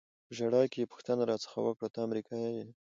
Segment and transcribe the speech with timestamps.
[0.25, 2.67] په ژړا کې یې پوښتنه را څخه وکړه: ته امریکایي یې؟